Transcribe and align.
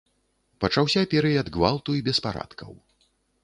Пачаўся 0.65 1.03
перыяд 1.11 1.53
гвалту 1.59 1.89
і 1.99 2.05
беспарадкаў. 2.11 2.71